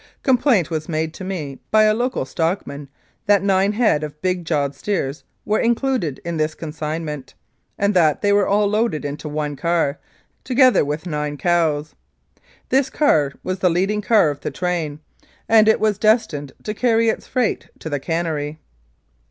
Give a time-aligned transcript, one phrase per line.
[0.23, 2.89] Complaint was made to me by a local stockman
[3.27, 7.35] that nine head of big jawed steers were included in this consignment,
[7.77, 9.99] and that they were all loaded into one car,
[10.43, 11.93] together with nine cows.
[12.69, 15.01] This car was the leading car of the train,
[15.47, 18.57] and it was destined to carry its freight to the cannery.